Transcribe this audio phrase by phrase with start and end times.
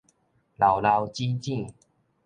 [0.57, 1.75] 老老茈茈